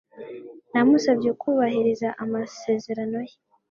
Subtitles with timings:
[0.71, 3.35] Namusabye kubahiriza amasezerano ye.